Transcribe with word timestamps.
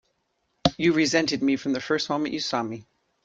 You've 0.77 0.95
resented 0.95 1.43
me 1.43 1.57
from 1.57 1.73
the 1.73 1.79
first 1.79 2.09
moment 2.09 2.33
you 2.33 2.39
saw 2.39 2.63
me! 2.63 2.87